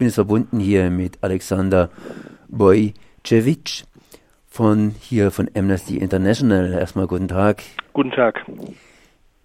bin 0.00 0.06
jetzt 0.06 0.14
verbunden 0.14 0.60
hier 0.60 0.90
mit 0.90 1.18
Alexander 1.20 1.90
Bojcevic 2.48 3.84
von 4.48 4.94
hier 4.98 5.30
von 5.30 5.50
Amnesty 5.54 5.98
International. 5.98 6.72
Erstmal 6.72 7.06
guten 7.06 7.28
Tag. 7.28 7.62
Guten 7.92 8.10
Tag. 8.10 8.46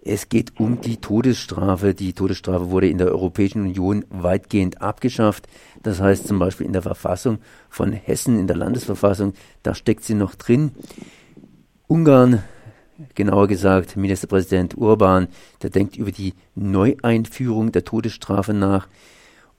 Es 0.02 0.30
geht 0.30 0.58
um 0.58 0.80
die 0.80 0.96
Todesstrafe. 0.96 1.92
Die 1.92 2.14
Todesstrafe 2.14 2.70
wurde 2.70 2.88
in 2.88 2.96
der 2.96 3.08
Europäischen 3.08 3.60
Union 3.60 4.06
weitgehend 4.08 4.80
abgeschafft. 4.80 5.46
Das 5.82 6.00
heißt 6.00 6.26
zum 6.26 6.38
Beispiel 6.38 6.64
in 6.64 6.72
der 6.72 6.80
Verfassung 6.80 7.40
von 7.68 7.92
Hessen, 7.92 8.38
in 8.38 8.46
der 8.46 8.56
Landesverfassung, 8.56 9.34
da 9.62 9.74
steckt 9.74 10.04
sie 10.04 10.14
noch 10.14 10.36
drin. 10.36 10.70
Ungarn, 11.86 12.42
genauer 13.14 13.46
gesagt 13.46 13.94
Ministerpräsident 13.98 14.74
Urban, 14.78 15.28
der 15.62 15.68
denkt 15.68 15.98
über 15.98 16.12
die 16.12 16.32
Neueinführung 16.54 17.72
der 17.72 17.84
Todesstrafe 17.84 18.54
nach. 18.54 18.88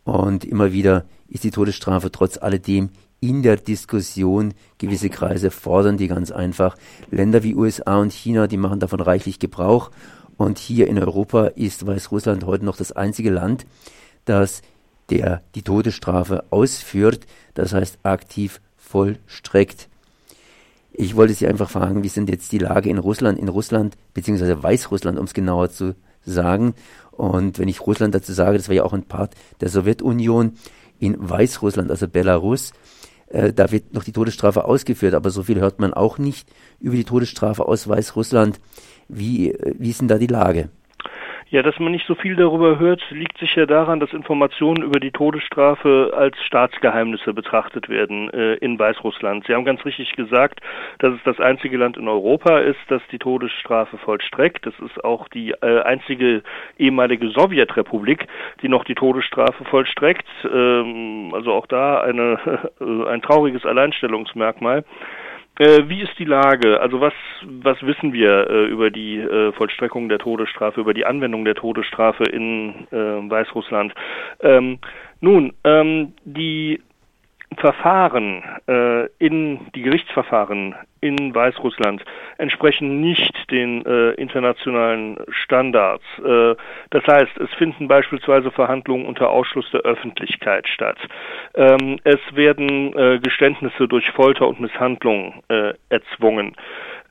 Und 0.07 0.45
immer 0.45 0.71
wieder 0.71 1.03
ist 1.27 1.43
die 1.43 1.51
Todesstrafe 1.51 2.09
trotz 2.09 2.37
alledem 2.37 2.91
in 3.19 3.43
der 3.43 3.57
Diskussion. 3.57 4.53
Gewisse 4.77 5.09
Kreise 5.09 5.51
fordern 5.51 5.97
die 5.97 6.07
ganz 6.07 6.31
einfach. 6.31 6.77
Länder 7.11 7.43
wie 7.43 7.55
USA 7.55 7.97
und 7.97 8.13
China, 8.13 8.47
die 8.47 8.55
machen 8.55 8.79
davon 8.79 9.01
reichlich 9.01 9.37
Gebrauch. 9.37 9.91
Und 10.37 10.59
hier 10.59 10.87
in 10.87 10.97
Europa 10.97 11.47
ist 11.47 11.85
Weißrussland 11.85 12.45
heute 12.45 12.63
noch 12.63 12.77
das 12.77 12.93
einzige 12.93 13.31
Land, 13.31 13.65
das 14.23 14.61
der 15.09 15.41
die 15.55 15.61
Todesstrafe 15.63 16.45
ausführt, 16.51 17.27
das 17.53 17.73
heißt 17.73 17.99
aktiv 18.03 18.61
vollstreckt. 18.77 19.89
Ich 20.93 21.17
wollte 21.17 21.33
Sie 21.33 21.47
einfach 21.47 21.69
fragen, 21.69 22.03
wie 22.03 22.09
sind 22.09 22.29
jetzt 22.29 22.53
die 22.53 22.59
Lage 22.59 22.89
in 22.89 22.97
Russland, 22.97 23.37
in 23.39 23.49
Russland, 23.49 23.97
beziehungsweise 24.13 24.63
Weißrussland, 24.63 25.19
um 25.19 25.25
es 25.25 25.33
genauer 25.33 25.69
zu 25.69 25.95
sagen. 26.27 26.75
Und 27.17 27.57
wenn 27.57 27.67
ich 27.67 27.81
Russland 27.81 28.13
dazu 28.13 28.31
sage, 28.31 28.57
das 28.57 28.69
war 28.69 28.75
ja 28.75 28.83
auch 28.83 28.93
ein 28.93 29.03
Part 29.03 29.33
der 29.59 29.69
Sowjetunion, 29.69 30.53
in 30.99 31.15
Weißrussland, 31.17 31.91
also 31.91 32.07
Belarus, 32.07 32.73
äh, 33.27 33.53
da 33.53 33.71
wird 33.71 33.93
noch 33.93 34.03
die 34.03 34.11
Todesstrafe 34.11 34.65
ausgeführt, 34.65 35.13
aber 35.13 35.29
so 35.29 35.43
viel 35.43 35.59
hört 35.59 35.79
man 35.79 35.93
auch 35.93 36.17
nicht 36.17 36.49
über 36.79 36.95
die 36.95 37.03
Todesstrafe 37.03 37.67
aus 37.67 37.87
Weißrussland. 37.87 38.59
Wie, 39.07 39.51
äh, 39.51 39.75
wie 39.77 39.89
ist 39.89 40.01
denn 40.01 40.07
da 40.07 40.17
die 40.17 40.27
Lage? 40.27 40.69
Ja, 41.49 41.61
dass 41.63 41.79
man 41.79 41.93
nicht 41.93 42.05
so 42.05 42.15
viel 42.15 42.35
darüber 42.35 42.77
hört, 42.77 43.01
liegt 43.09 43.37
sicher 43.37 43.65
daran, 43.65 44.01
dass 44.01 44.11
Informationen 44.11 44.83
über 44.83 44.99
die 44.99 45.11
Todesstrafe 45.11 46.11
als 46.13 46.35
Staatsgeheimnisse 46.43 47.33
betrachtet 47.33 47.87
werden 47.87 48.29
äh, 48.33 48.55
in 48.55 48.77
Weißrussland. 48.77 49.45
Sie 49.47 49.53
haben 49.53 49.63
ganz 49.63 49.85
richtig 49.85 50.11
gesagt, 50.17 50.59
dass 50.99 51.13
es 51.13 51.21
das 51.23 51.39
einzige 51.39 51.77
Land 51.77 51.95
in 51.95 52.09
Europa 52.09 52.59
ist, 52.59 52.79
das 52.89 53.01
die 53.13 53.17
Todesstrafe 53.17 53.97
vollstreckt. 53.97 54.65
Das 54.65 54.73
ist 54.79 55.01
auch 55.05 55.29
die 55.29 55.51
äh, 55.51 55.83
einzige 55.83 56.43
ehemalige 56.77 57.29
Sowjetrepublik, 57.29 58.27
die 58.61 58.67
noch 58.67 58.83
die 58.83 58.95
Todesstrafe 58.95 59.63
vollstreckt. 59.63 60.27
Ähm, 60.43 61.31
also 61.33 61.53
auch 61.53 61.67
da 61.67 62.01
eine, 62.01 62.71
äh, 62.81 63.07
ein 63.07 63.21
trauriges 63.21 63.65
Alleinstellungsmerkmal. 63.65 64.83
Äh, 65.59 65.89
wie 65.89 66.01
ist 66.01 66.17
die 66.19 66.25
Lage? 66.25 66.79
Also 66.79 67.01
was, 67.01 67.13
was 67.43 67.81
wissen 67.81 68.13
wir 68.13 68.49
äh, 68.49 68.65
über 68.67 68.91
die 68.91 69.17
äh, 69.17 69.51
Vollstreckung 69.53 70.09
der 70.09 70.19
Todesstrafe, 70.19 70.81
über 70.81 70.93
die 70.93 71.05
Anwendung 71.05 71.45
der 71.45 71.55
Todesstrafe 71.55 72.23
in 72.23 72.87
äh, 72.91 72.95
Weißrussland? 73.29 73.93
Ähm, 74.41 74.79
nun, 75.19 75.53
ähm, 75.63 76.13
die 76.25 76.81
Verfahren 77.55 78.43
äh, 78.67 79.07
in 79.17 79.71
die 79.73 79.81
Gerichtsverfahren 79.81 80.75
in 81.01 81.33
Weißrussland 81.33 82.03
entsprechen 82.37 82.99
nicht 82.99 83.33
den 83.49 83.85
äh, 83.85 84.11
internationalen 84.11 85.17
Standards. 85.29 86.03
Äh, 86.19 86.55
das 86.89 87.03
heißt, 87.07 87.37
es 87.37 87.49
finden 87.57 87.87
beispielsweise 87.87 88.51
Verhandlungen 88.51 89.05
unter 89.05 89.29
Ausschluss 89.29 89.69
der 89.71 89.81
Öffentlichkeit 89.81 90.67
statt. 90.67 90.97
Ähm, 91.55 91.99
es 92.03 92.19
werden 92.33 92.95
äh, 92.97 93.19
Geständnisse 93.19 93.87
durch 93.87 94.11
Folter 94.11 94.47
und 94.47 94.59
Misshandlung 94.59 95.41
äh, 95.47 95.73
erzwungen. 95.89 96.55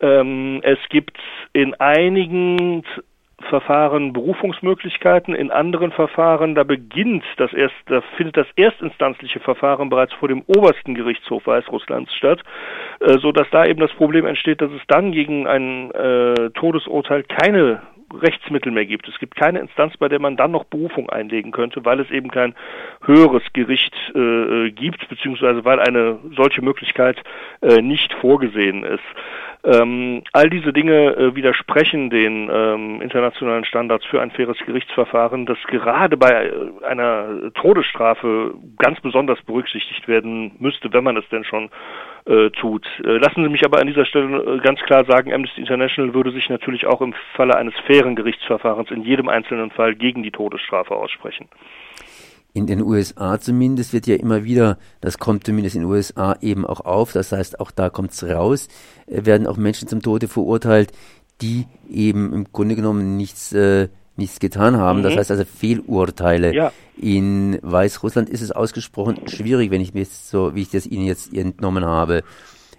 Ähm, 0.01 0.61
es 0.63 0.79
gibt 0.91 1.19
in 1.53 1.75
einigen 1.75 2.85
Verfahren 3.43 4.15
Berufungsmöglichkeiten, 4.15 5.35
in 5.35 5.51
anderen 5.51 5.93
Verfahren, 5.93 6.55
da 6.55 6.65
beginnt 6.65 7.23
das 7.37 7.53
erst, 7.53 7.75
da 7.87 8.01
findet 8.17 8.37
das 8.39 8.47
erstinstanzliche 8.57 9.41
Verfahren 9.41 9.91
bereits 9.91 10.15
vor 10.15 10.29
dem 10.29 10.43
obersten 10.47 10.95
Gerichtshof 10.95 11.47
Weißrusslands 11.47 12.15
statt, 12.15 12.43
äh, 13.01 13.19
so 13.19 13.33
dass 13.33 13.49
da 13.51 13.67
eben 13.67 13.81
das 13.81 13.93
Problem 13.93 14.25
entsteht, 14.25 14.63
dass 14.63 14.73
es 14.73 14.81
dann 14.89 15.13
gegen 15.13 15.47
ein 15.47 15.91
äh, 15.91 16.51
Todesurteil 16.51 17.25
keine 17.25 17.83
Rechtsmittel 18.13 18.73
mehr 18.73 18.87
gibt. 18.87 19.09
Es 19.09 19.19
gibt 19.19 19.35
keine 19.37 19.59
Instanz, 19.59 19.97
bei 19.97 20.09
der 20.09 20.21
man 20.21 20.37
dann 20.37 20.53
noch 20.53 20.65
Berufung 20.65 21.11
einlegen 21.11 21.51
könnte, 21.51 21.85
weil 21.85 22.01
es 22.01 22.11
eben 22.11 22.31
kein 22.31 22.55
höheres 23.05 23.43
Gericht 23.53 23.95
äh, 24.15 24.71
gibt, 24.71 25.09
beziehungsweise 25.09 25.65
weil 25.65 25.81
eine 25.81 26.19
solche 26.37 26.63
Möglichkeit 26.63 27.23
äh, 27.63 27.83
nicht 27.83 28.13
vorgesehen 28.15 28.85
ist. 28.85 29.03
Ähm, 29.67 30.23
all 30.33 30.49
diese 30.49 30.73
Dinge 30.73 31.17
äh, 31.17 31.35
widersprechen 31.35 32.09
den 32.09 32.49
ähm, 32.53 33.03
internationalen 33.03 33.65
Standards 33.65 34.05
für 34.07 34.23
ein 34.23 34.31
faires 34.31 34.59
Gerichtsverfahren, 34.65 35.45
das 35.45 35.59
gerade 35.67 36.17
bei 36.17 36.31
äh, 36.31 36.85
einer 36.85 37.53
Todesstrafe 37.55 38.55
ganz 38.79 39.01
besonders 39.01 39.43
berücksichtigt 39.43 40.07
werden 40.07 40.53
müsste, 40.61 40.93
wenn 40.93 41.03
man 41.03 41.17
es 41.17 41.29
denn 41.31 41.43
schon 41.43 41.71
äh, 42.27 42.51
tut. 42.51 42.87
Äh, 43.03 43.19
lassen 43.19 43.43
Sie 43.43 43.51
mich 43.51 43.65
aber 43.65 43.81
an 43.81 43.89
dieser 43.89 44.05
Stelle 44.05 44.37
äh, 44.39 44.59
ganz 44.59 44.81
klar 44.83 45.05
sagen, 45.05 45.35
Amnesty 45.35 45.63
International 45.63 46.15
würde 46.15 46.31
sich 46.31 46.49
natürlich 46.49 46.87
auch 46.87 47.01
im 47.01 47.13
Falle 47.35 47.57
eines 47.57 47.75
fairen 47.89 48.15
Gerichtsverfahrens 48.15 48.93
in 48.93 49.03
jedem 49.03 49.29
einzelnen 49.29 49.73
Fall 49.73 49.97
gegen 49.97 50.23
die 50.23 50.31
Todesstrafe 50.31 50.95
aussprechen 50.95 51.49
in 52.57 52.67
den 52.67 52.83
USA 52.83 53.39
zumindest 53.39 53.93
wird 53.93 54.07
ja 54.07 54.17
immer 54.17 54.45
wieder, 54.45 54.79
das 55.03 55.19
kommt 55.19 55.45
zumindest 55.45 55.77
in 55.77 55.83
den 55.83 55.91
USA 55.91 56.39
eben 56.41 56.65
auch 56.65 56.81
auf, 56.81 57.13
das 57.13 57.31
heißt, 57.31 57.61
auch 57.61 57.71
da 57.71 57.91
kommt 57.91 58.13
es 58.13 58.25
raus, 58.25 58.69
äh, 59.07 59.27
werden 59.27 59.47
auch 59.47 59.59
Menschen 59.59 59.89
zum 59.89 60.01
Tode 60.01 60.27
verurteilt, 60.27 60.91
die 61.43 61.67
eben 61.91 62.33
im 62.33 62.47
Grunde 62.53 62.75
genommen 62.75 63.19
nichts, 63.19 63.53
äh, 63.53 63.89
nichts 64.17 64.39
getan 64.39 64.79
haben. 64.79 65.01
Mhm. 65.01 65.03
Das 65.03 65.17
heißt 65.17 65.31
also 65.31 65.45
Fehlurteile. 65.45 66.55
Ja. 66.55 66.73
In 66.97 67.59
Weißrussland 67.61 68.31
ist 68.31 68.41
es 68.41 68.53
ausgesprochen 68.53 69.29
schwierig, 69.29 69.71
wenn 69.71 69.83
ich 69.83 69.93
mir 69.93 70.01
jetzt 70.01 70.31
so, 70.31 70.55
wie 70.55 70.63
ich 70.63 70.71
das 70.71 70.87
Ihnen 70.87 71.05
jetzt 71.05 71.35
entnommen 71.35 71.85
habe. 71.85 72.25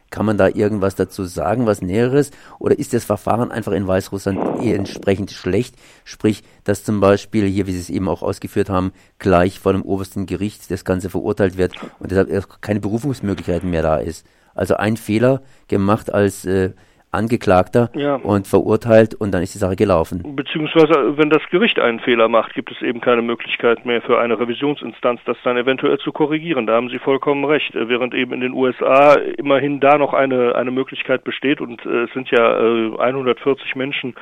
Kann 0.10 0.26
man 0.26 0.38
da 0.38 0.48
irgendwas 0.48 0.96
dazu 0.96 1.26
sagen, 1.26 1.66
was 1.66 1.82
Näheres? 1.82 2.32
Oder 2.60 2.80
ist 2.80 2.94
das 2.94 3.04
Verfahren 3.04 3.52
einfach 3.52 3.74
in 3.74 3.88
Weißrussland 3.88 4.64
entsprechend 4.64 5.32
schlecht? 5.32 5.76
Sprich, 6.06 6.44
dass 6.64 6.84
zum 6.84 7.02
Beispiel 7.02 7.46
hier, 7.46 7.68
wie 7.68 7.74
Sie 7.74 7.80
es 7.80 7.90
eben 7.90 8.08
auch 8.08 8.22
ausgeführt 8.22 8.70
haben, 8.70 8.94
gleich 9.20 9.60
vor 9.60 9.74
dem 9.74 9.82
obersten 9.82 10.26
Gericht 10.26 10.72
das 10.72 10.86
Ganze 10.86 11.10
verurteilt 11.10 11.58
wird 11.58 11.74
und 12.00 12.12
deshalb 12.12 12.62
keine 12.62 12.80
Berufungsmöglichkeiten 12.80 13.70
mehr 13.70 13.82
da 13.82 13.98
ist. 13.98 14.26
Also 14.56 14.76
ein 14.78 14.98
Fehler 14.98 15.42
gemacht 15.68 16.14
als 16.14 16.46
äh, 16.46 16.72
Angeklagter 17.12 17.90
ja. 17.96 18.16
und 18.16 18.48
verurteilt 18.48 19.16
und 19.16 19.34
dann 19.34 19.42
ist 19.42 19.54
die 19.54 19.60
Sache 19.60 19.76
gelaufen. 19.76 20.36
Beziehungsweise, 20.36 21.18
wenn 21.18 21.30
das 21.30 21.42
Gericht 21.50 21.80
einen 21.80 22.00
Fehler 22.00 22.28
macht, 22.28 22.54
gibt 22.54 22.72
es 22.72 22.82
eben 22.82 23.02
keine 23.02 23.22
Möglichkeit 23.22 23.86
mehr 23.86 24.02
für 24.02 24.20
eine 24.20 24.40
Revisionsinstanz, 24.40 25.22
das 25.26 25.38
dann 25.44 25.58
eventuell 25.58 25.98
zu 26.00 26.12
korrigieren. 26.12 26.68
Da 26.68 26.74
haben 26.74 26.90
Sie 26.90 27.00
vollkommen 27.00 27.46
recht. 27.46 27.76
Äh, 27.76 27.90
während 27.90 28.14
eben 28.14 28.34
in 28.34 28.42
den 28.42 28.54
USA 28.54 29.14
immerhin 29.14 29.80
da 29.80 29.98
noch 29.98 30.14
eine, 30.14 30.56
eine 30.56 30.72
Möglichkeit 30.72 31.24
besteht 31.24 31.62
und 31.62 31.86
äh, 31.86 32.04
es 32.04 32.14
sind 32.14 32.30
ja 32.32 32.60
äh, 32.60 32.98
140 33.00 33.76
Menschen 33.76 34.16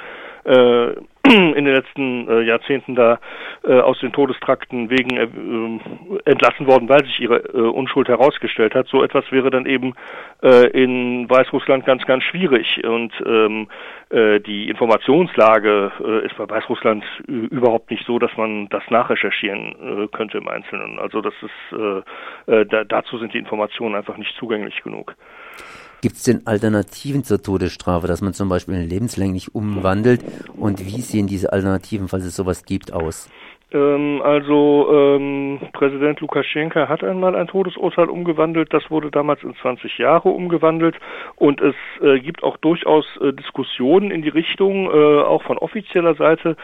äh, 0.46 0.94
in 1.32 1.66
den 1.66 1.74
letzten 1.74 2.28
äh, 2.28 2.42
Jahrzehnten 2.42 2.96
da 2.96 3.20
äh, 3.64 3.80
aus 3.80 4.00
den 4.00 4.12
Todestrakten 4.12 4.90
wegen 4.90 5.18
äh, 5.18 6.30
entlassen 6.30 6.68
worden, 6.68 6.90
weil 6.90 7.04
sich 7.06 7.20
ihre 7.20 7.38
äh, 7.38 7.58
Unschuld 7.58 8.08
herausgestellt 8.08 8.76
hat. 8.76 8.88
So 8.88 9.04
etwas 9.04 9.32
wäre 9.32 9.50
dann 9.50 9.66
eben 9.66 9.94
äh, 10.44 10.68
in 10.68 11.30
Weißrussland 11.30 11.86
ganz, 11.86 12.06
ganz 12.06 12.24
schwierig. 12.24 12.82
Und 12.86 13.12
ähm, 13.26 13.68
äh, 14.10 14.40
die 14.40 14.70
Informationslage 14.70 15.92
äh, 16.00 16.26
ist 16.26 16.38
bei 16.38 16.50
Weißrussland 16.50 17.04
überhaupt 17.28 17.92
nicht 17.92 18.06
so, 18.06 18.20
dass 18.20 18.36
man 18.38 18.70
das 18.70 18.84
nachrecherchieren 18.90 20.04
äh, 20.04 20.08
könnte 20.16 20.38
im 20.38 20.48
Einzelnen. 20.48 21.00
Also 21.00 21.22
das 21.22 21.34
ist 21.42 21.78
äh, 21.80 22.02
äh, 22.48 22.66
da, 22.66 22.84
dazu 22.84 23.18
sind 23.18 23.34
die 23.34 23.40
Informationen 23.40 23.96
einfach 23.96 24.18
nicht 24.18 24.36
zugänglich 24.38 24.84
genug. 24.84 25.16
Gibt 26.06 26.18
es 26.18 26.22
denn 26.22 26.46
Alternativen 26.46 27.24
zur 27.24 27.42
Todesstrafe, 27.42 28.06
dass 28.06 28.22
man 28.22 28.36
zum 28.36 28.48
Beispiel 28.48 28.76
lebenslänglich 28.76 29.56
umwandelt? 29.56 30.24
Und 30.56 30.86
wie 30.86 31.02
sehen 31.02 31.26
diese 31.26 31.52
Alternativen, 31.52 32.10
falls 32.10 32.26
es 32.26 32.36
sowas 32.36 32.64
gibt, 32.64 32.94
aus? 32.94 33.28
Ähm, 33.76 34.22
also 34.24 34.88
ähm, 34.90 35.60
Präsident 35.74 36.22
Lukaschenka 36.22 36.88
hat 36.88 37.04
einmal 37.04 37.36
ein 37.36 37.48
Todesurteil 37.48 38.10
umgewandelt, 38.10 38.74
das 38.74 38.90
wurde 38.90 39.12
damals 39.12 39.44
in 39.44 39.54
20 39.56 39.98
Jahre 39.98 40.30
umgewandelt 40.30 40.96
und 41.36 41.60
es 41.60 41.76
äh, 42.02 42.20
gibt 42.20 42.42
auch 42.44 42.56
durchaus 42.58 43.06
äh, 43.18 43.34
Diskussionen 43.34 44.12
in 44.12 44.22
die 44.22 44.30
Richtung, 44.30 44.90
äh, 44.90 45.22
auch 45.24 45.44
von 45.44 45.58
offizieller 45.58 46.16
Seite, 46.16 46.56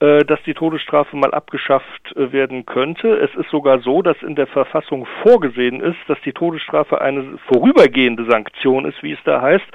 äh, 0.00 0.24
dass 0.24 0.42
die 0.42 0.54
Todesstrafe 0.54 1.16
mal 1.16 1.32
abgeschafft 1.32 2.16
äh, 2.16 2.32
werden 2.32 2.66
könnte. 2.66 3.08
Es 3.08 3.32
ist 3.36 3.50
sogar 3.50 3.78
so, 3.78 4.02
dass 4.02 4.20
in 4.22 4.34
der 4.34 4.48
Verfassung 4.48 5.06
vorgesehen 5.22 5.80
ist, 5.80 5.98
dass 6.08 6.20
die 6.24 6.32
Todesstrafe 6.32 7.00
eine 7.00 7.38
vorübergehende 7.52 8.24
Sanktion 8.28 8.84
ist, 8.84 9.00
wie 9.04 9.12
es 9.12 9.22
da 9.24 9.40
heißt. 9.40 9.66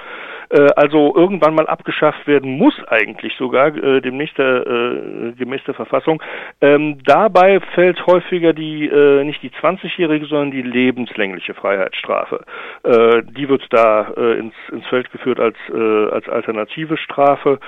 Äh, 0.50 0.68
also 0.76 1.14
irgendwann 1.14 1.54
mal 1.54 1.66
abgeschafft 1.66 2.26
werden 2.26 2.56
muss 2.56 2.74
eigentlich 2.88 3.34
sogar 3.36 3.74
äh, 3.76 4.00
demnächst 4.00 4.38
der, 4.38 4.66
äh, 4.66 5.32
gemäß 5.32 5.62
der 5.64 5.74
Verfassung. 5.74 6.22
Ähm, 6.60 6.98
dabei 7.04 7.60
fällt 7.74 8.06
häufiger 8.06 8.52
die 8.52 8.86
äh, 8.86 9.24
nicht 9.24 9.42
die 9.42 9.50
20-jährige, 9.50 10.26
sondern 10.26 10.50
die 10.50 10.62
lebenslängliche 10.62 11.54
Freiheitsstrafe. 11.54 12.44
Die 12.84 13.48
wird 13.48 13.66
da 13.70 14.02
ins, 14.02 14.54
ins 14.70 14.86
Feld 14.86 15.10
geführt 15.10 15.40
als 15.40 15.56
äh, 15.72 16.08
als 16.10 16.28
alternative 16.28 16.96
Strafe. 16.96 17.58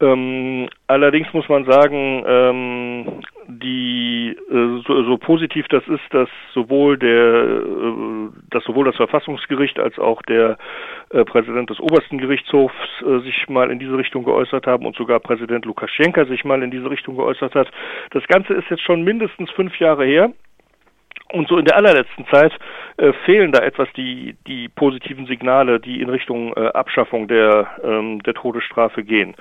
Ähm, 0.00 0.68
allerdings 0.86 1.32
muss 1.32 1.48
man 1.48 1.64
sagen, 1.64 2.22
ähm, 2.24 3.20
die 3.48 4.36
äh, 4.48 4.82
so, 4.86 5.02
so, 5.02 5.18
positiv 5.18 5.66
das 5.68 5.82
ist, 5.88 6.02
dass 6.10 6.28
sowohl 6.54 6.98
der, 6.98 7.34
äh, 7.34 8.28
dass 8.50 8.62
sowohl 8.64 8.84
das 8.84 8.94
Verfassungsgericht 8.94 9.80
als 9.80 9.98
auch 9.98 10.22
der 10.22 10.56
äh, 11.10 11.24
Präsident 11.24 11.70
des 11.70 11.80
obersten 11.80 12.18
Gerichtshofs 12.18 12.74
äh, 13.00 13.18
sich 13.20 13.48
mal 13.48 13.72
in 13.72 13.80
diese 13.80 13.98
Richtung 13.98 14.22
geäußert 14.22 14.68
haben 14.68 14.86
und 14.86 14.94
sogar 14.94 15.18
Präsident 15.18 15.64
Lukaschenka 15.64 16.26
sich 16.26 16.44
mal 16.44 16.62
in 16.62 16.70
diese 16.70 16.88
Richtung 16.88 17.16
geäußert 17.16 17.56
hat. 17.56 17.68
Das 18.10 18.24
Ganze 18.28 18.54
ist 18.54 18.70
jetzt 18.70 18.82
schon 18.82 19.02
mindestens 19.02 19.50
fünf 19.50 19.80
Jahre 19.80 20.04
her. 20.04 20.32
Und 21.32 21.46
so 21.48 21.58
in 21.58 21.66
der 21.66 21.76
allerletzten 21.76 22.26
Zeit 22.28 22.52
äh, 22.96 23.12
fehlen 23.26 23.52
da 23.52 23.60
etwas 23.60 23.88
die, 23.96 24.34
die 24.46 24.68
positiven 24.68 25.26
Signale, 25.26 25.78
die 25.78 26.00
in 26.00 26.08
Richtung 26.08 26.54
äh, 26.56 26.68
Abschaffung 26.68 27.28
der, 27.28 27.68
ähm, 27.84 28.22
der 28.22 28.32
Todesstrafe 28.32 29.04
gehen. 29.04 29.34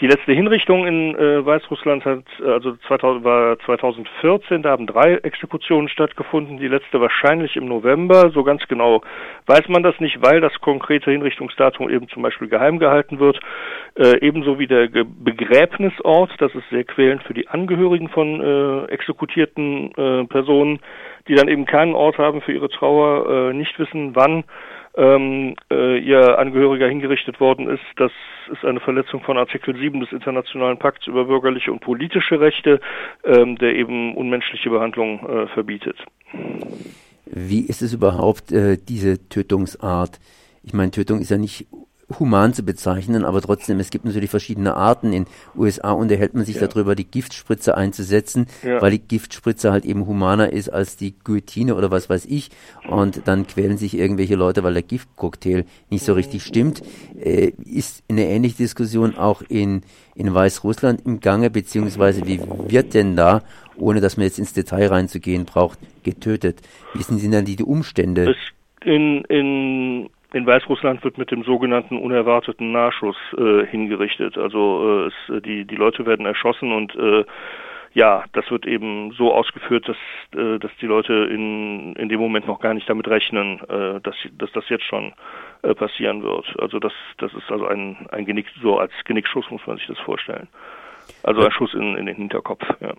Die 0.00 0.06
letzte 0.06 0.32
Hinrichtung 0.32 0.86
in 0.86 1.14
äh, 1.14 1.44
Weißrussland 1.44 2.04
hat, 2.06 2.24
also 2.44 2.76
2000, 2.88 3.24
war 3.24 3.58
2014, 3.60 4.62
da 4.62 4.70
haben 4.70 4.86
drei 4.86 5.16
Exekutionen 5.16 5.88
stattgefunden, 5.88 6.56
die 6.56 6.68
letzte 6.68 7.00
wahrscheinlich 7.00 7.56
im 7.56 7.66
November. 7.66 8.30
So 8.30 8.42
ganz 8.42 8.66
genau 8.66 9.02
weiß 9.46 9.68
man 9.68 9.82
das 9.82 10.00
nicht, 10.00 10.22
weil 10.22 10.40
das 10.40 10.58
konkrete 10.60 11.10
Hinrichtungsdatum 11.10 11.90
eben 11.90 12.08
zum 12.08 12.22
Beispiel 12.22 12.48
geheim 12.48 12.78
gehalten 12.78 13.20
wird. 13.20 13.38
Äh, 13.96 14.18
ebenso 14.20 14.58
wie 14.58 14.66
der 14.66 14.88
Ge 14.88 15.04
Begräbnisort, 15.06 16.30
das 16.38 16.54
ist 16.54 16.68
sehr 16.70 16.84
quälend 16.84 17.22
für 17.22 17.34
die 17.34 17.48
Angehörigen 17.48 18.08
von 18.08 18.40
äh, 18.40 18.84
exekutierten 18.86 19.92
äh, 19.96 20.24
Personen 20.24 20.80
die 21.28 21.34
dann 21.34 21.48
eben 21.48 21.66
keinen 21.66 21.94
Ort 21.94 22.18
haben 22.18 22.40
für 22.40 22.52
ihre 22.52 22.68
Trauer, 22.68 23.50
äh, 23.50 23.52
nicht 23.54 23.78
wissen, 23.78 24.14
wann 24.14 24.44
ähm, 24.96 25.56
äh, 25.70 25.98
ihr 25.98 26.38
Angehöriger 26.38 26.88
hingerichtet 26.88 27.40
worden 27.40 27.68
ist. 27.68 27.82
Das 27.96 28.12
ist 28.52 28.64
eine 28.64 28.80
Verletzung 28.80 29.22
von 29.22 29.38
Artikel 29.38 29.76
7 29.76 30.00
des 30.00 30.12
Internationalen 30.12 30.78
Pakts 30.78 31.06
über 31.06 31.24
bürgerliche 31.24 31.72
und 31.72 31.80
politische 31.80 32.40
Rechte, 32.40 32.80
ähm, 33.24 33.56
der 33.56 33.74
eben 33.74 34.14
unmenschliche 34.14 34.70
Behandlung 34.70 35.26
äh, 35.28 35.46
verbietet. 35.48 35.96
Wie 37.26 37.60
ist 37.60 37.82
es 37.82 37.92
überhaupt, 37.92 38.52
äh, 38.52 38.76
diese 38.76 39.28
Tötungsart? 39.28 40.20
Ich 40.62 40.72
meine, 40.72 40.90
Tötung 40.90 41.20
ist 41.20 41.30
ja 41.30 41.38
nicht 41.38 41.66
human 42.18 42.52
zu 42.52 42.62
bezeichnen, 42.62 43.24
aber 43.24 43.40
trotzdem, 43.40 43.80
es 43.80 43.90
gibt 43.90 44.04
natürlich 44.04 44.30
verschiedene 44.30 44.74
Arten. 44.74 45.12
In 45.12 45.26
USA 45.56 45.92
unterhält 45.92 46.34
man 46.34 46.44
sich 46.44 46.56
ja. 46.56 46.66
darüber, 46.66 46.94
die 46.94 47.06
Giftspritze 47.06 47.76
einzusetzen, 47.76 48.46
ja. 48.62 48.80
weil 48.80 48.92
die 48.92 48.98
Giftspritze 48.98 49.72
halt 49.72 49.84
eben 49.84 50.06
humaner 50.06 50.52
ist 50.52 50.68
als 50.68 50.96
die 50.96 51.14
Guillotine 51.24 51.74
oder 51.74 51.90
was 51.90 52.10
weiß 52.10 52.26
ich. 52.26 52.50
Und 52.88 53.22
dann 53.26 53.46
quälen 53.46 53.78
sich 53.78 53.96
irgendwelche 53.96 54.36
Leute, 54.36 54.62
weil 54.62 54.74
der 54.74 54.82
Giftcocktail 54.82 55.64
nicht 55.90 56.04
so 56.04 56.12
richtig 56.12 56.42
stimmt. 56.42 56.82
Äh, 57.18 57.52
ist 57.64 58.02
eine 58.08 58.26
ähnliche 58.26 58.56
Diskussion 58.56 59.16
auch 59.16 59.42
in, 59.48 59.82
in 60.14 60.32
Weißrussland 60.32 61.02
im 61.06 61.20
Gange, 61.20 61.50
beziehungsweise 61.50 62.26
wie 62.26 62.40
wird 62.68 62.94
denn 62.94 63.16
da, 63.16 63.42
ohne 63.76 64.00
dass 64.00 64.16
man 64.16 64.24
jetzt 64.24 64.38
ins 64.38 64.52
Detail 64.52 64.88
reinzugehen 64.88 65.44
braucht, 65.44 65.78
getötet? 66.02 66.60
Wie 66.94 67.02
sind 67.02 67.22
denn 67.22 67.32
dann 67.32 67.44
die, 67.44 67.56
die 67.56 67.64
Umstände? 67.64 68.36
In, 68.84 69.24
in 69.24 70.10
in 70.34 70.46
Weißrussland 70.46 71.04
wird 71.04 71.16
mit 71.16 71.30
dem 71.30 71.44
sogenannten 71.44 71.96
unerwarteten 71.96 72.72
Nahschuss 72.72 73.16
äh, 73.38 73.64
hingerichtet. 73.66 74.36
Also 74.36 75.06
äh, 75.06 75.34
es, 75.36 75.42
die, 75.42 75.64
die 75.64 75.76
Leute 75.76 76.06
werden 76.06 76.26
erschossen 76.26 76.72
und 76.72 76.94
äh, 76.96 77.24
ja, 77.92 78.24
das 78.32 78.50
wird 78.50 78.66
eben 78.66 79.12
so 79.12 79.32
ausgeführt, 79.32 79.88
dass, 79.88 79.96
äh, 80.36 80.58
dass 80.58 80.72
die 80.80 80.86
Leute 80.86 81.12
in, 81.12 81.94
in 81.94 82.08
dem 82.08 82.18
Moment 82.18 82.48
noch 82.48 82.58
gar 82.58 82.74
nicht 82.74 82.90
damit 82.90 83.06
rechnen, 83.06 83.60
äh, 83.68 84.00
dass, 84.00 84.16
dass 84.36 84.50
das 84.50 84.68
jetzt 84.68 84.84
schon 84.84 85.12
äh, 85.62 85.72
passieren 85.72 86.24
wird. 86.24 86.52
Also 86.58 86.80
das, 86.80 86.92
das 87.18 87.32
ist 87.32 87.52
also 87.52 87.66
ein, 87.68 88.08
ein 88.10 88.26
Genick, 88.26 88.46
so 88.60 88.78
als 88.78 88.92
Genickschuss 89.04 89.48
muss 89.52 89.64
man 89.68 89.76
sich 89.76 89.86
das 89.86 90.00
vorstellen. 90.00 90.48
Also 91.22 91.40
ein 91.40 91.50
Schuss 91.52 91.72
in, 91.74 91.96
in 91.96 92.06
den 92.06 92.16
Hinterkopf. 92.16 92.62
Ja. 92.80 92.92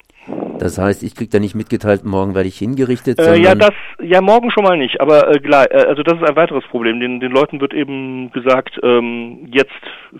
Das 0.57 0.79
heißt, 0.79 1.03
ich 1.03 1.15
krieg 1.15 1.29
da 1.29 1.39
nicht 1.39 1.53
mitgeteilt, 1.53 2.03
morgen 2.05 2.33
werde 2.33 2.47
ich 2.47 2.57
hingerichtet. 2.57 3.19
Äh, 3.19 3.37
ja, 3.37 3.53
das, 3.53 3.73
ja, 4.01 4.21
morgen 4.21 4.49
schon 4.49 4.63
mal 4.63 4.77
nicht. 4.77 4.99
Aber 4.99 5.29
äh, 5.29 5.39
klar, 5.39 5.69
äh, 5.69 5.85
also 5.85 6.01
das 6.01 6.19
ist 6.19 6.27
ein 6.27 6.35
weiteres 6.35 6.63
Problem. 6.65 6.99
Den, 6.99 7.19
den 7.19 7.31
Leuten 7.31 7.61
wird 7.61 7.73
eben 7.73 8.31
gesagt, 8.31 8.79
ähm, 8.81 9.47
jetzt 9.51 9.71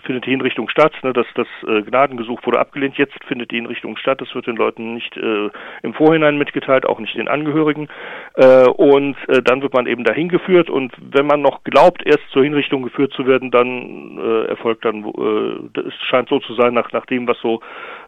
findet 0.04 0.26
die 0.26 0.30
Hinrichtung 0.30 0.68
statt. 0.68 0.92
Ne, 1.02 1.12
dass 1.12 1.26
das 1.34 1.48
äh, 1.66 1.82
Gnadengesuch 1.82 2.44
wurde 2.46 2.60
abgelehnt. 2.60 2.96
Jetzt 2.96 3.16
findet 3.26 3.50
die 3.50 3.56
Hinrichtung 3.56 3.96
statt. 3.96 4.20
Das 4.20 4.32
wird 4.34 4.46
den 4.46 4.56
Leuten 4.56 4.94
nicht 4.94 5.16
äh, 5.16 5.50
im 5.82 5.94
Vorhinein 5.94 6.38
mitgeteilt, 6.38 6.86
auch 6.86 7.00
nicht 7.00 7.16
den 7.16 7.28
Angehörigen. 7.28 7.88
Äh, 8.34 8.68
und 8.68 9.16
äh, 9.28 9.42
dann 9.42 9.62
wird 9.62 9.74
man 9.74 9.86
eben 9.86 10.04
dahin 10.04 10.28
geführt. 10.28 10.70
Und 10.70 10.92
wenn 11.00 11.26
man 11.26 11.42
noch 11.42 11.64
glaubt, 11.64 12.06
erst 12.06 12.22
zur 12.30 12.44
Hinrichtung 12.44 12.82
geführt 12.82 13.12
zu 13.14 13.26
werden, 13.26 13.50
dann 13.50 14.18
äh, 14.18 14.44
erfolgt 14.48 14.84
dann, 14.84 15.04
äh, 15.04 15.80
es 15.80 15.94
scheint 16.08 16.28
so 16.28 16.38
zu 16.38 16.54
sein, 16.54 16.74
nach, 16.74 16.92
nach 16.92 17.06
dem, 17.06 17.26
was 17.26 17.38
so 17.40 17.60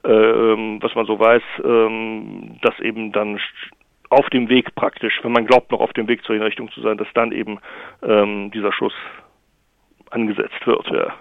was 0.03 0.95
man 0.95 1.07
so 1.07 1.19
weiß, 1.19 1.43
ähm, 1.65 2.59
dass 2.63 2.79
eben 2.81 3.13
dann 3.13 3.39
auf 4.11 4.29
dem 4.31 4.49
Weg 4.49 4.75
praktisch, 4.75 5.21
wenn 5.23 5.33
man 5.33 5.47
glaubt, 5.47 5.71
noch 5.71 5.81
auf 5.81 5.93
dem 5.93 6.09
Weg 6.09 6.25
zur 6.25 6.35
Hinrichtung 6.35 6.71
zu 6.71 6.81
sein, 6.81 6.97
dass 6.97 7.09
dann 7.15 7.33
eben 7.33 7.59
ähm, 8.03 8.51
dieser 8.53 8.73
Schuss 8.73 8.95
angesetzt 10.11 10.67
wird. 10.67 10.87
Ja. 10.91 11.15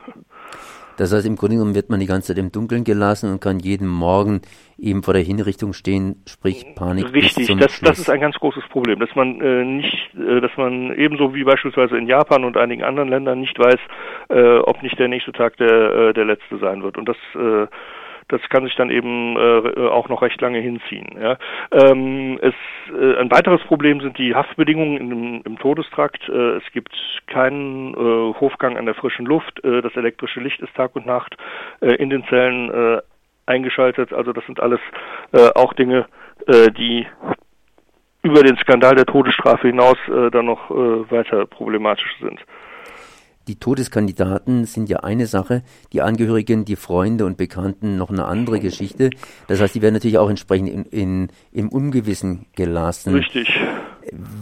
Das 0.98 1.14
heißt, 1.14 1.28
im 1.28 1.36
Grunde 1.36 1.58
genommen 1.58 1.76
wird 1.76 1.90
man 1.90 2.00
die 2.00 2.08
ganze 2.08 2.34
Zeit 2.34 2.40
im 2.40 2.52
Dunkeln 2.52 2.84
gelassen 2.84 3.32
und 3.32 3.40
kann 3.40 3.60
jeden 3.60 3.88
Morgen 3.88 4.42
eben 4.80 5.04
vor 5.04 5.14
der 5.14 5.22
Hinrichtung 5.22 5.74
stehen, 5.74 6.24
sprich 6.26 6.66
Panik. 6.76 7.14
Richtig, 7.14 7.56
das, 7.60 7.80
das 7.82 8.00
ist 8.00 8.10
ein 8.10 8.20
ganz 8.20 8.36
großes 8.38 8.64
Problem, 8.70 9.00
dass 9.00 9.14
man 9.16 9.40
äh, 9.40 9.64
nicht, 9.64 10.10
äh, 10.16 10.42
dass 10.42 10.52
man 10.58 10.96
ebenso 10.96 11.36
wie 11.36 11.44
beispielsweise 11.44 11.98
in 11.98 12.08
Japan 12.08 12.44
und 12.44 12.58
einigen 12.58 12.84
anderen 12.84 13.10
Ländern 13.10 13.42
nicht 13.42 13.60
weiß, 13.60 13.80
äh, 14.30 14.58
ob 14.58 14.82
nicht 14.82 14.98
der 14.98 15.08
nächste 15.08 15.34
Tag 15.34 15.58
der, 15.58 15.70
äh, 15.70 16.14
der 16.14 16.26
letzte 16.26 16.58
sein 16.58 16.82
wird. 16.82 16.98
Und 16.98 17.08
das 17.08 17.18
äh, 17.36 17.68
das 18.30 18.42
kann 18.50 18.66
sich 18.66 18.76
dann 18.76 18.90
eben 18.90 19.38
äh, 19.38 19.88
auch 19.88 20.10
noch 20.10 20.22
recht 20.22 20.40
lange 20.42 20.60
hinziehen. 20.60 21.18
Ja. 21.20 21.38
Ähm, 21.72 22.38
es, 22.42 22.54
äh, 22.94 23.18
ein 23.18 23.32
weiteres 23.32 23.62
Problem 23.64 24.02
sind 24.02 24.18
die 24.18 24.36
Haftbedingungen 24.36 24.98
im, 24.98 25.42
im 25.46 25.58
Todestrakt. 25.60 26.28
Äh, 26.28 26.58
es 26.58 26.64
gibt 26.74 26.94
keinen 27.28 27.94
äh, 27.94 28.34
Hofgang 28.40 28.78
an 28.78 28.86
der 28.86 28.96
frischen 28.96 29.26
Luft. 29.26 29.64
Äh, 29.64 29.82
das 29.82 29.96
elektrische 29.96 30.42
Licht 30.42 30.60
ist 30.60 30.76
Tag 30.76 30.96
und 30.96 31.06
Nacht 31.06 31.38
äh, 31.80 31.94
in 31.96 32.10
den 32.10 32.26
Zellen 32.26 32.70
äh, 32.70 33.02
eingeschaltet. 33.46 34.12
Also 34.12 34.34
das 34.34 34.46
sind 34.46 34.60
alles 34.60 34.82
äh, 35.32 35.50
auch 35.56 35.74
Dinge, 35.74 36.06
äh, 36.48 36.70
die 36.72 37.08
über 38.24 38.44
den 38.44 38.58
Skandal 38.58 38.96
der 38.96 39.06
Todesstrafe 39.06 39.68
hinaus 39.68 39.98
äh, 40.10 40.30
dann 40.32 40.48
noch 40.48 40.70
äh, 40.70 41.12
weiter 41.12 41.46
problematisch 41.46 42.14
sind 42.20 42.40
die 43.48 43.56
Todeskandidaten 43.56 44.66
sind 44.66 44.90
ja 44.90 44.98
eine 44.98 45.26
Sache, 45.26 45.64
die 45.94 46.02
Angehörigen, 46.02 46.66
die 46.66 46.76
Freunde 46.76 47.26
und 47.26 47.38
Bekannten 47.38 47.98
noch 47.98 48.10
eine 48.10 48.26
andere 48.26 48.60
Geschichte. 48.60 49.10
Das 49.48 49.62
heißt, 49.62 49.76
die 49.76 49.82
werden 49.82 49.94
natürlich 49.94 50.18
auch 50.18 50.30
entsprechend 50.30 50.70
in, 50.70 50.84
in, 50.86 51.28
im 51.52 51.70
Ungewissen 51.70 52.46
gelassen. 52.56 53.14
Richtig. 53.14 53.50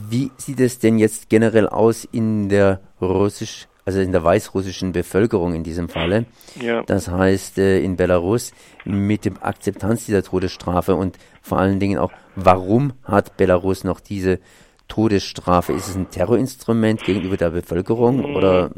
Wie 0.10 0.32
sieht 0.38 0.60
es 0.60 0.80
denn 0.80 0.98
jetzt 0.98 1.30
generell 1.30 1.68
aus 1.68 2.08
in 2.12 2.50
der 2.50 2.82
russisch, 3.02 3.68
also 3.84 4.00
in 4.00 4.12
der 4.12 4.24
weißrussischen 4.24 4.92
Bevölkerung 4.92 5.54
in 5.54 5.64
diesem 5.64 5.90
Falle? 5.90 6.26
Ja. 6.60 6.84
Das 6.84 7.08
heißt, 7.08 7.58
äh, 7.58 7.80
in 7.82 7.96
Belarus 7.96 8.54
mit 8.84 9.26
dem 9.26 9.42
Akzeptanz 9.42 10.06
dieser 10.06 10.24
Todesstrafe 10.24 10.96
und 10.96 11.18
vor 11.42 11.60
allen 11.60 11.80
Dingen 11.80 11.98
auch, 11.98 12.12
warum 12.36 12.94
hat 13.04 13.38
Belarus 13.38 13.84
noch 13.84 14.00
diese 14.00 14.40
Todesstrafe? 14.88 15.74
Ist 15.74 15.88
es 15.88 15.96
ein 15.96 16.10
Terrorinstrument 16.10 17.04
gegenüber 17.04 17.38
der 17.38 17.50
Bevölkerung 17.50 18.36
oder 18.36 18.72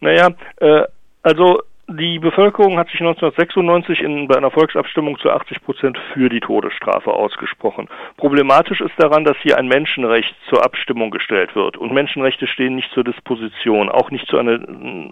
naja, 0.00 0.30
äh, 0.60 0.84
also 1.22 1.60
die 1.92 2.20
Bevölkerung 2.20 2.78
hat 2.78 2.88
sich 2.88 3.00
1996 3.00 4.00
in, 4.00 4.28
bei 4.28 4.36
einer 4.36 4.52
Volksabstimmung 4.52 5.18
zu 5.18 5.28
80 5.28 5.62
Prozent 5.62 5.98
für 6.14 6.28
die 6.28 6.38
Todesstrafe 6.38 7.12
ausgesprochen. 7.12 7.88
Problematisch 8.16 8.80
ist 8.80 8.94
daran, 8.96 9.24
dass 9.24 9.36
hier 9.42 9.58
ein 9.58 9.66
Menschenrecht 9.66 10.34
zur 10.48 10.64
Abstimmung 10.64 11.10
gestellt 11.10 11.56
wird. 11.56 11.76
Und 11.76 11.92
Menschenrechte 11.92 12.46
stehen 12.46 12.76
nicht 12.76 12.92
zur 12.92 13.02
Disposition. 13.02 13.88
Auch 13.88 14.12
nicht 14.12 14.28
zu 14.28 14.38
einer, 14.38 14.60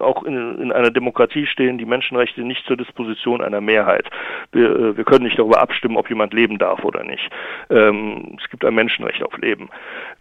auch 0.00 0.22
in, 0.22 0.62
in 0.62 0.70
einer 0.70 0.90
Demokratie 0.90 1.46
stehen 1.46 1.78
die 1.78 1.84
Menschenrechte 1.84 2.42
nicht 2.42 2.64
zur 2.66 2.76
Disposition 2.76 3.42
einer 3.42 3.60
Mehrheit. 3.60 4.08
Wir, 4.52 4.70
äh, 4.70 4.96
wir 4.96 5.04
können 5.04 5.24
nicht 5.24 5.38
darüber 5.38 5.60
abstimmen, 5.60 5.96
ob 5.96 6.08
jemand 6.08 6.32
leben 6.32 6.58
darf 6.58 6.84
oder 6.84 7.02
nicht. 7.02 7.28
Ähm, 7.70 8.36
es 8.40 8.48
gibt 8.50 8.64
ein 8.64 8.74
Menschenrecht 8.74 9.24
auf 9.24 9.36
Leben. 9.38 9.68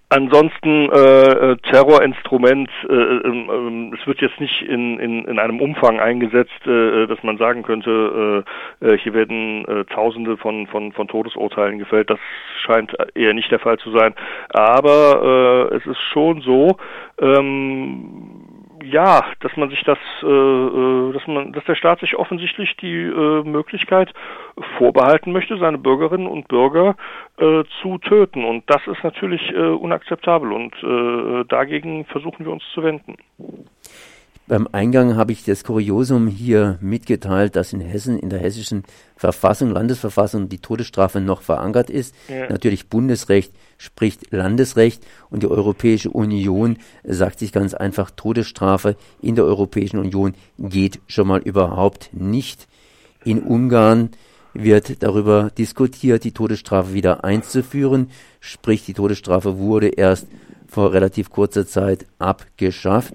Ansonsten 0.09 0.89
äh, 0.89 1.51
äh, 1.51 1.57
Terrorinstrument, 1.69 2.69
äh, 2.89 2.93
äh, 2.93 3.91
es 3.93 4.07
wird 4.07 4.21
jetzt 4.21 4.39
nicht 4.39 4.61
in, 4.61 4.99
in, 4.99 5.25
in 5.25 5.37
einem 5.37 5.59
Umfang 5.59 5.99
eingesetzt, 5.99 6.65
äh, 6.65 7.07
dass 7.07 7.21
man 7.23 7.37
sagen 7.37 7.63
könnte, 7.63 8.45
äh, 8.81 8.87
äh, 8.87 8.97
hier 8.99 9.13
werden 9.13 9.65
äh, 9.65 9.83
Tausende 9.83 10.37
von, 10.37 10.65
von, 10.67 10.93
von 10.93 11.09
Todesurteilen 11.09 11.77
gefällt. 11.77 12.09
Das 12.09 12.19
scheint 12.65 12.95
eher 13.15 13.33
nicht 13.33 13.51
der 13.51 13.59
Fall 13.59 13.79
zu 13.79 13.91
sein. 13.91 14.13
Aber 14.53 15.69
äh, 15.71 15.75
es 15.75 15.85
ist 15.85 15.99
schon 16.13 16.39
so, 16.39 16.77
ähm, 17.19 18.26
ja, 18.91 19.23
dass 19.41 19.55
man 19.57 19.69
sich 19.69 19.83
das, 19.83 19.97
äh, 20.23 20.25
äh, 20.27 21.13
dass 21.13 21.27
man, 21.27 21.53
dass 21.53 21.63
der 21.65 21.75
Staat 21.75 21.99
sich 21.99 22.15
offensichtlich 22.15 22.75
die 22.77 23.03
äh, 23.03 23.43
Möglichkeit 23.43 24.13
vorbehalten 24.77 25.31
möchte, 25.31 25.57
seine 25.57 25.77
Bürgerinnen 25.77 26.27
und 26.27 26.47
Bürger 26.47 26.95
äh, 27.37 27.63
zu 27.81 27.97
töten. 27.99 28.43
Und 28.43 28.63
das 28.67 28.85
ist 28.87 29.03
natürlich 29.03 29.41
äh, 29.51 29.57
unakzeptabel 29.57 30.51
und 30.51 30.73
äh, 30.83 31.45
dagegen 31.47 32.05
versuchen 32.05 32.45
wir 32.45 32.51
uns 32.51 32.63
zu 32.73 32.83
wenden. 32.83 33.15
Beim 34.47 34.65
Eingang 34.71 35.17
habe 35.17 35.33
ich 35.33 35.43
das 35.43 35.65
Kuriosum 35.65 36.27
hier 36.27 36.77
mitgeteilt, 36.79 37.57
dass 37.57 37.73
in 37.73 37.81
Hessen, 37.81 38.17
in 38.17 38.29
der 38.29 38.39
hessischen 38.39 38.83
Verfassung, 39.17 39.71
Landesverfassung, 39.71 40.47
die 40.47 40.59
Todesstrafe 40.59 41.19
noch 41.19 41.41
verankert 41.41 41.89
ist. 41.89 42.15
Ja. 42.29 42.49
Natürlich 42.49 42.87
Bundesrecht 42.87 43.51
spricht 43.77 44.31
Landesrecht 44.31 45.05
und 45.29 45.43
die 45.43 45.47
Europäische 45.47 46.11
Union 46.11 46.77
sagt 47.03 47.39
sich 47.39 47.51
ganz 47.51 47.73
einfach, 47.73 48.09
Todesstrafe 48.09 48.95
in 49.21 49.35
der 49.35 49.43
Europäischen 49.43 49.99
Union 49.99 50.33
geht 50.57 51.01
schon 51.07 51.27
mal 51.27 51.41
überhaupt 51.41 52.11
nicht. 52.13 52.69
In 53.25 53.43
Ungarn 53.43 54.11
wird 54.53 55.03
darüber 55.03 55.51
diskutiert, 55.57 56.23
die 56.23 56.31
Todesstrafe 56.31 56.93
wieder 56.93 57.25
einzuführen, 57.25 58.11
sprich 58.39 58.85
die 58.85 58.93
Todesstrafe 58.93 59.57
wurde 59.57 59.89
erst 59.89 60.27
vor 60.69 60.93
relativ 60.93 61.29
kurzer 61.29 61.67
Zeit 61.67 62.05
abgeschafft 62.17 63.13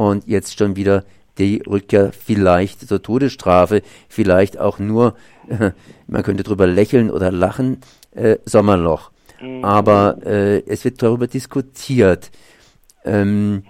und 0.00 0.26
jetzt 0.26 0.58
schon 0.58 0.76
wieder 0.76 1.04
die 1.36 1.62
Rückkehr 1.66 2.12
vielleicht 2.12 2.88
zur 2.88 3.02
Todesstrafe, 3.02 3.82
vielleicht 4.08 4.58
auch 4.58 4.78
nur, 4.78 5.14
äh, 5.50 5.72
man 6.06 6.22
könnte 6.22 6.42
drüber 6.42 6.66
lächeln 6.66 7.10
oder 7.10 7.30
lachen, 7.30 7.82
äh, 8.12 8.38
Sommerloch. 8.46 9.10
Mhm. 9.42 9.62
Aber 9.62 10.16
äh, 10.24 10.60
es 10.66 10.84
wird 10.84 11.02
darüber 11.02 11.26
diskutiert. 11.26 12.30
Ähm, 13.04 13.64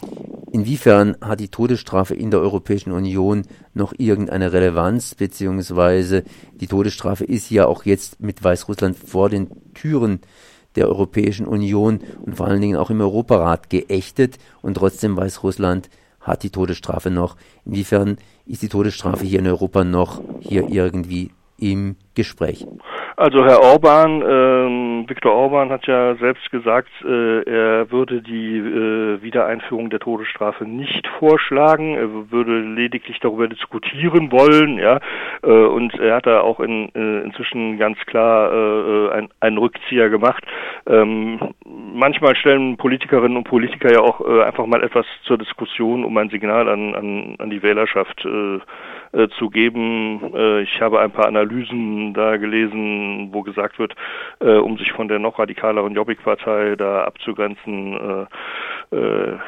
inwiefern 0.53 1.17
hat 1.21 1.41
die 1.41 1.49
Todesstrafe 1.49 2.15
in 2.15 2.31
der 2.31 2.39
Europäischen 2.39 2.93
Union 2.93 3.43
noch 3.75 3.93
irgendeine 3.99 4.53
Relevanz, 4.53 5.17
beziehungsweise 5.17 6.23
die 6.61 6.69
Todesstrafe 6.69 7.25
ist 7.25 7.51
ja 7.51 7.67
auch 7.67 7.85
jetzt 7.85 8.21
mit 8.21 8.43
Weißrussland 8.45 8.97
vor 8.97 9.31
den 9.31 9.49
Türen 9.75 10.21
der 10.77 10.89
Europäischen 10.89 11.47
Union 11.47 12.01
und 12.23 12.37
vor 12.37 12.47
allen 12.47 12.61
Dingen 12.61 12.77
auch 12.77 12.91
im 12.91 13.01
Europarat 13.01 13.69
geächtet 13.69 14.39
und 14.63 14.75
trotzdem 14.75 15.17
Weißrussland 15.17 15.91
hat 16.21 16.43
die 16.43 16.51
Todesstrafe 16.51 17.11
noch. 17.11 17.37
Inwiefern 17.65 18.19
ist 18.47 18.63
die 18.63 18.69
Todesstrafe 18.69 19.25
hier 19.25 19.39
in 19.39 19.47
Europa 19.47 19.85
noch 19.85 20.21
hier 20.41 20.69
irgendwie 20.69 21.31
im 21.59 21.97
Gespräch? 22.15 22.67
Also 23.21 23.45
Herr 23.45 23.61
Orban, 23.61 24.23
ähm, 24.27 25.05
Viktor 25.07 25.35
Orban 25.35 25.69
hat 25.69 25.87
ja 25.87 26.15
selbst 26.15 26.51
gesagt, 26.51 26.89
äh, 27.05 27.43
er 27.43 27.91
würde 27.91 28.23
die 28.23 28.57
äh, 28.57 29.23
Wiedereinführung 29.23 29.91
der 29.91 30.01
Todesstrafe 30.01 30.65
nicht 30.65 31.07
vorschlagen, 31.19 31.97
er 31.97 32.31
würde 32.31 32.61
lediglich 32.61 33.19
darüber 33.21 33.47
diskutieren 33.47 34.33
wollen, 34.33 34.79
ja, 34.79 35.01
äh, 35.43 35.51
und 35.51 35.93
er 36.01 36.17
hat 36.17 36.27
da 36.27 36.41
auch 36.41 36.61
in, 36.61 36.89
äh, 36.95 37.21
inzwischen 37.21 37.77
ganz 37.77 37.99
klar 38.07 38.55
äh, 38.55 39.11
ein, 39.11 39.29
einen 39.41 39.59
Rückzieher 39.59 40.09
gemacht. 40.09 40.43
Ähm, 40.87 41.41
manchmal 41.93 42.35
stellen 42.37 42.79
Politikerinnen 42.79 43.37
und 43.37 43.45
Politiker 43.45 43.93
ja 43.93 44.01
auch 44.01 44.23
äh, 44.23 44.45
einfach 44.45 44.65
mal 44.65 44.83
etwas 44.83 45.05
zur 45.25 45.37
Diskussion, 45.37 46.07
um 46.07 46.17
ein 46.17 46.31
Signal 46.31 46.71
an, 46.71 46.95
an, 46.95 47.35
an 47.39 47.51
die 47.51 47.63
Wählerschaft 47.63 48.25
äh, 48.25 48.61
äh, 49.13 49.29
zu 49.39 49.51
geben. 49.51 50.21
Äh, 50.35 50.63
ich 50.63 50.81
habe 50.81 51.01
ein 51.01 51.11
paar 51.11 51.27
Analysen 51.27 52.15
da 52.15 52.37
gelesen, 52.37 53.10
wo 53.33 53.43
gesagt 53.43 53.79
wird, 53.79 53.95
äh, 54.41 54.57
um 54.57 54.79
sich 54.79 54.93
von 54.93 55.09
der 55.09 55.19
noch 55.19 55.39
radikaleren 55.39 55.95
Jobbik-Partei 55.95 56.77
da 56.77 57.05
abzugrenzen, 57.05 58.27
äh, 58.93 58.97
äh, 58.97 59.39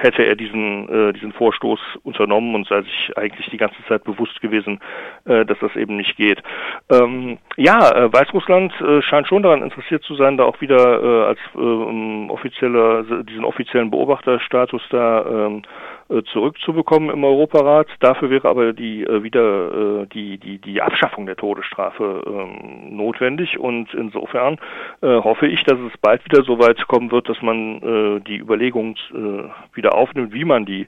hätte 0.00 0.24
er 0.24 0.36
diesen, 0.36 0.88
äh, 0.88 1.12
diesen 1.12 1.32
Vorstoß 1.32 1.78
unternommen 2.02 2.54
und 2.54 2.66
sei 2.66 2.82
sich 2.82 3.16
eigentlich 3.16 3.48
die 3.50 3.56
ganze 3.56 3.76
Zeit 3.88 4.04
bewusst 4.04 4.40
gewesen, 4.40 4.80
äh, 5.24 5.44
dass 5.44 5.58
das 5.60 5.74
eben 5.76 5.96
nicht 5.96 6.16
geht. 6.16 6.42
Ähm, 6.90 7.38
ja, 7.56 7.90
äh, 7.90 8.12
Weißrussland 8.12 8.72
äh, 8.80 9.02
scheint 9.02 9.28
schon 9.28 9.42
daran 9.42 9.62
interessiert 9.62 10.02
zu 10.02 10.14
sein, 10.14 10.36
da 10.36 10.44
auch 10.44 10.60
wieder 10.60 11.02
äh, 11.02 11.24
als 11.28 11.38
äh, 11.54 12.28
offizieller, 12.30 13.04
diesen 13.22 13.44
offiziellen 13.44 13.90
Beobachterstatus 13.90 14.82
da 14.90 15.24
ähm, 15.26 15.62
äh, 15.62 15.99
zurückzubekommen 16.32 17.10
im 17.10 17.24
Europarat. 17.24 17.88
Dafür 18.00 18.30
wäre 18.30 18.48
aber 18.48 18.72
die 18.72 19.04
äh, 19.04 19.22
wieder 19.22 20.02
äh, 20.02 20.06
die 20.06 20.38
die 20.38 20.58
die 20.58 20.82
Abschaffung 20.82 21.26
der 21.26 21.36
Todesstrafe 21.36 22.22
ähm, 22.26 22.96
notwendig 22.96 23.58
und 23.58 23.94
insofern 23.94 24.58
äh, 25.02 25.06
hoffe 25.06 25.46
ich, 25.46 25.62
dass 25.64 25.78
es 25.78 25.96
bald 25.98 26.24
wieder 26.24 26.42
so 26.42 26.58
weit 26.58 26.86
kommen 26.88 27.10
wird, 27.10 27.28
dass 27.28 27.40
man 27.42 27.82
äh, 27.82 28.20
die 28.20 28.38
Überlegungen 28.38 28.96
äh, 29.12 29.76
wieder 29.76 29.94
aufnimmt, 29.94 30.32
wie 30.32 30.44
man 30.44 30.66
die 30.66 30.86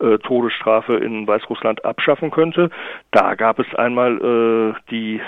äh, 0.00 0.18
Todesstrafe 0.18 0.94
in 0.94 1.26
Weißrussland 1.26 1.84
abschaffen 1.84 2.30
könnte. 2.30 2.70
Da 3.10 3.34
gab 3.34 3.58
es 3.58 3.74
einmal 3.74 4.16
äh, 4.16 4.90
die 4.90 5.20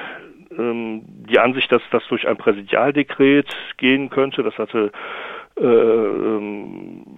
ähm, 0.59 1.03
die 1.29 1.39
Ansicht, 1.39 1.71
dass 1.71 1.83
das 1.91 2.07
durch 2.09 2.27
ein 2.27 2.37
Präsidialdekret 2.37 3.49
gehen 3.77 4.11
könnte. 4.11 4.43
Das 4.43 4.57
hatte 4.59 4.93
äh, 5.57 5.65
ähm, 5.65 7.05
äh, 7.07 7.14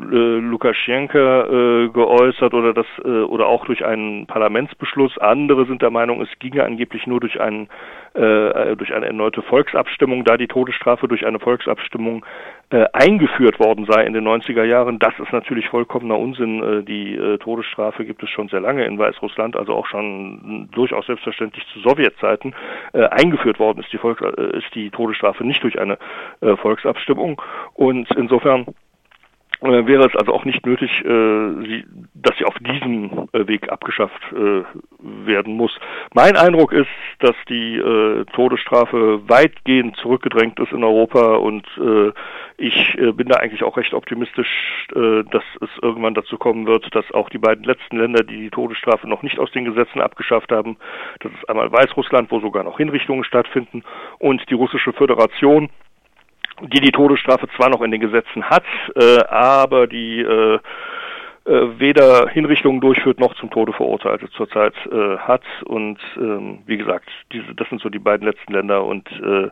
Lukaschenka 0.00 1.44
äh, 1.44 1.88
geäußert 1.88 2.54
oder 2.54 2.72
das 2.72 2.86
äh, 3.04 3.08
oder 3.08 3.46
auch 3.46 3.66
durch 3.66 3.84
einen 3.84 4.26
Parlamentsbeschluss. 4.26 5.18
Andere 5.18 5.66
sind 5.66 5.82
der 5.82 5.90
Meinung, 5.90 6.20
es 6.22 6.28
ginge 6.38 6.64
angeblich 6.64 7.06
nur 7.06 7.20
durch 7.20 7.40
einen 7.40 7.68
äh, 8.14 8.76
durch 8.76 8.94
eine 8.94 9.06
erneute 9.06 9.42
Volksabstimmung, 9.42 10.24
da 10.24 10.36
die 10.36 10.48
Todesstrafe 10.48 11.08
durch 11.08 11.26
eine 11.26 11.38
Volksabstimmung 11.38 12.24
äh, 12.70 12.86
eingeführt 12.92 13.60
worden 13.60 13.86
sei 13.88 14.04
in 14.04 14.12
den 14.12 14.26
90er 14.26 14.64
Jahren. 14.64 14.98
Das 14.98 15.14
ist 15.18 15.32
natürlich 15.32 15.68
vollkommener 15.68 16.18
Unsinn. 16.18 16.62
Äh, 16.62 16.82
die 16.82 17.14
äh, 17.14 17.38
Todesstrafe 17.38 18.04
gibt 18.04 18.22
es 18.22 18.30
schon 18.30 18.48
sehr 18.48 18.60
lange 18.60 18.84
in 18.84 18.98
Weißrussland, 18.98 19.56
also 19.56 19.74
auch 19.74 19.86
schon 19.86 20.68
durchaus 20.72 21.06
selbstverständlich 21.06 21.66
zu 21.72 21.80
Sowjetzeiten. 21.80 22.54
Äh, 22.92 23.04
eingeführt 23.04 23.58
worden 23.58 23.80
ist 23.80 23.92
die, 23.92 23.98
Volks 23.98 24.22
äh, 24.22 24.58
ist 24.58 24.74
die 24.74 24.90
Todesstrafe 24.90 25.44
nicht 25.44 25.62
durch 25.62 25.78
eine 25.78 25.98
äh, 26.40 26.56
Volksabstimmung 26.56 27.40
und 27.74 28.08
insofern 28.16 28.62
äh, 28.62 28.72
wäre 29.60 30.06
es 30.06 30.16
also 30.16 30.32
auch 30.32 30.44
nicht 30.44 30.64
nötig, 30.66 30.90
äh, 31.04 31.84
dass 32.14 32.36
sie 32.38 32.44
auf 32.44 32.54
diesem 32.60 33.28
äh, 33.32 33.46
Weg 33.46 33.70
abgeschafft 33.70 34.20
äh, 34.32 34.62
werden 35.26 35.56
muss. 35.56 35.76
Mein 36.14 36.36
Eindruck 36.36 36.72
ist, 36.72 36.88
dass 37.18 37.34
die 37.48 37.76
äh, 37.76 38.24
Todesstrafe 38.32 39.28
weitgehend 39.28 39.96
zurückgedrängt 39.96 40.60
ist 40.60 40.72
in 40.72 40.84
Europa 40.84 41.36
und 41.36 41.66
äh, 41.78 42.12
ich 42.56 42.98
äh, 42.98 43.12
bin 43.12 43.28
da 43.28 43.36
eigentlich 43.36 43.62
auch 43.62 43.76
recht 43.76 43.94
optimistisch, 43.94 44.86
äh, 44.94 45.24
dass 45.30 45.44
es 45.60 45.70
irgendwann 45.82 46.14
dazu 46.14 46.38
kommen 46.38 46.66
wird, 46.66 46.94
dass 46.94 47.10
auch 47.12 47.28
die 47.28 47.38
beiden 47.38 47.64
letzten 47.64 47.98
Länder, 47.98 48.22
die 48.22 48.36
die 48.36 48.50
Todesstrafe 48.50 49.08
noch 49.08 49.22
nicht 49.22 49.38
aus 49.38 49.50
den 49.52 49.64
Gesetzen 49.64 50.00
abgeschafft 50.00 50.52
haben, 50.52 50.76
das 51.20 51.32
ist 51.32 51.48
einmal 51.48 51.70
Weißrussland, 51.70 52.30
wo 52.30 52.40
sogar 52.40 52.64
noch 52.64 52.78
Hinrichtungen 52.78 53.24
stattfinden, 53.24 53.82
und 54.18 54.48
die 54.50 54.54
Russische 54.54 54.92
Föderation, 54.92 55.70
die 56.62 56.80
die 56.80 56.92
Todesstrafe 56.92 57.48
zwar 57.56 57.70
noch 57.70 57.82
in 57.82 57.90
den 57.90 58.00
Gesetzen 58.00 58.44
hat, 58.44 58.64
äh, 58.94 59.24
aber 59.28 59.86
die 59.86 60.20
äh, 60.20 60.58
äh, 61.48 61.80
weder 61.80 62.28
Hinrichtungen 62.28 62.80
durchführt 62.80 63.18
noch 63.18 63.34
zum 63.36 63.50
Tode 63.50 63.72
Verurteilte 63.72 64.28
zurzeit 64.30 64.74
äh, 64.92 65.16
hat. 65.16 65.42
Und 65.64 65.98
ähm, 66.16 66.58
wie 66.66 66.76
gesagt, 66.76 67.08
diese, 67.32 67.54
das 67.54 67.66
sind 67.70 67.80
so 67.80 67.88
die 67.88 67.98
beiden 67.98 68.26
letzten 68.26 68.52
Länder. 68.52 68.84
Und 68.84 69.08
äh, 69.12 69.48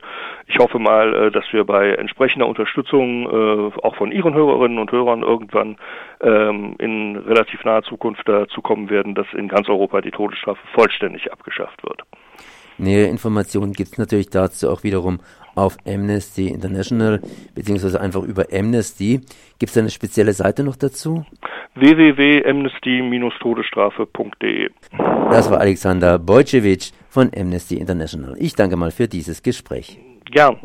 ich 0.46 0.58
hoffe 0.58 0.78
mal, 0.78 1.14
äh, 1.14 1.30
dass 1.30 1.50
wir 1.52 1.64
bei 1.64 1.92
entsprechender 1.92 2.48
Unterstützung 2.48 3.24
äh, 3.24 3.80
auch 3.82 3.96
von 3.96 4.12
Ihren 4.12 4.34
Hörerinnen 4.34 4.78
und 4.78 4.92
Hörern 4.92 5.22
irgendwann 5.22 5.78
ähm, 6.20 6.74
in 6.78 7.16
relativ 7.16 7.64
naher 7.64 7.82
Zukunft 7.82 8.28
dazu 8.28 8.60
kommen 8.60 8.90
werden, 8.90 9.14
dass 9.14 9.32
in 9.32 9.48
ganz 9.48 9.66
Europa 9.70 10.02
die 10.02 10.10
Todesstrafe 10.10 10.60
vollständig 10.74 11.32
abgeschafft 11.32 11.82
wird. 11.82 12.02
Nähere 12.78 13.08
Informationen 13.08 13.72
gibt 13.72 13.92
es 13.92 13.98
natürlich 13.98 14.30
dazu 14.30 14.70
auch 14.70 14.82
wiederum 14.82 15.20
auf 15.54 15.76
Amnesty 15.86 16.48
International, 16.48 17.20
beziehungsweise 17.54 18.00
einfach 18.00 18.22
über 18.22 18.46
Amnesty. 18.52 19.20
Gibt 19.58 19.70
es 19.70 19.78
eine 19.78 19.90
spezielle 19.90 20.32
Seite 20.32 20.62
noch 20.62 20.76
dazu? 20.76 21.24
www.amnesty-todesstrafe.de 21.74 24.70
Das 25.30 25.50
war 25.50 25.60
Alexander 25.60 26.18
Bojcevic 26.18 26.92
von 27.08 27.30
Amnesty 27.36 27.76
International. 27.76 28.34
Ich 28.38 28.54
danke 28.54 28.76
mal 28.76 28.90
für 28.90 29.08
dieses 29.08 29.42
Gespräch. 29.42 29.98
Gern. 30.30 30.58